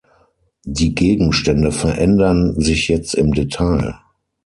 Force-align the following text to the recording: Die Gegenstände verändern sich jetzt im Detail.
Die 0.65 0.95
Gegenstände 0.95 1.71
verändern 1.71 2.59
sich 2.59 2.87
jetzt 2.87 3.13
im 3.13 3.35
Detail. 3.35 3.93